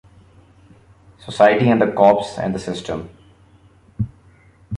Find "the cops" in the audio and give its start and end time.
1.79-2.39